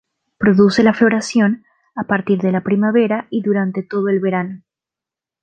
[0.39, 1.63] Produce la floración
[1.93, 4.63] a partir de la primavera y durante todo el verano.